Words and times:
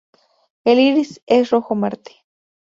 El 0.63 0.79
iris 0.79 1.21
es 1.27 1.51
rojo 1.51 1.75
mate. 1.75 2.25